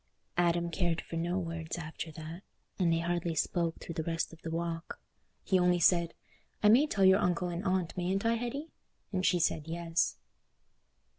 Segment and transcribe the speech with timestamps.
[0.39, 2.41] Adam cared for no words after that,
[2.79, 4.99] and they hardly spoke through the rest of the walk.
[5.43, 6.15] He only said,
[6.63, 8.71] "I may tell your uncle and aunt, mayn't I, Hetty?"
[9.13, 10.17] and she said, "Yes."